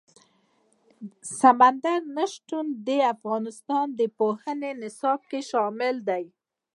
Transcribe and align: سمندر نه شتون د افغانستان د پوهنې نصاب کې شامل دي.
سمندر 1.39 1.99
نه 2.15 2.25
شتون 2.33 2.65
د 2.87 2.89
افغانستان 3.13 3.85
د 3.99 4.01
پوهنې 4.17 4.71
نصاب 4.81 5.19
کې 5.29 5.39
شامل 5.49 5.95
دي. 6.09 6.23